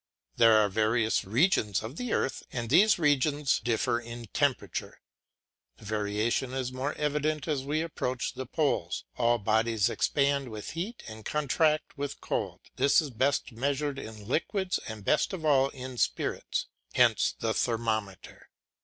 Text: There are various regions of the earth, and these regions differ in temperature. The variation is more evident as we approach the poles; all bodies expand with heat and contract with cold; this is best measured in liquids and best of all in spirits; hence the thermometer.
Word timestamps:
There 0.37 0.53
are 0.57 0.67
various 0.67 1.23
regions 1.25 1.83
of 1.83 1.95
the 1.95 2.11
earth, 2.11 2.41
and 2.51 2.71
these 2.71 2.97
regions 2.97 3.59
differ 3.63 3.99
in 3.99 4.25
temperature. 4.33 4.99
The 5.77 5.85
variation 5.85 6.53
is 6.55 6.71
more 6.73 6.95
evident 6.95 7.47
as 7.47 7.61
we 7.61 7.81
approach 7.81 8.33
the 8.33 8.47
poles; 8.47 9.03
all 9.17 9.37
bodies 9.37 9.89
expand 9.89 10.49
with 10.49 10.71
heat 10.71 11.03
and 11.07 11.23
contract 11.23 11.99
with 11.99 12.19
cold; 12.19 12.61
this 12.77 12.99
is 12.99 13.11
best 13.11 13.51
measured 13.51 13.99
in 13.99 14.27
liquids 14.27 14.79
and 14.87 15.05
best 15.05 15.33
of 15.33 15.45
all 15.45 15.69
in 15.69 15.99
spirits; 15.99 16.65
hence 16.95 17.35
the 17.37 17.53
thermometer. 17.53 18.49